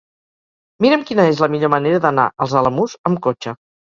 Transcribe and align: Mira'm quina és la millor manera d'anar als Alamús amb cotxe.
Mira'm 0.85 1.03
quina 1.09 1.25
és 1.33 1.41
la 1.45 1.49
millor 1.55 1.71
manera 1.73 1.99
d'anar 2.05 2.25
als 2.47 2.57
Alamús 2.63 2.97
amb 3.11 3.21
cotxe. 3.27 3.55